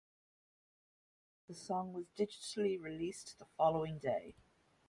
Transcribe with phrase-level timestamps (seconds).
[1.47, 4.33] The song was digitally released the following day.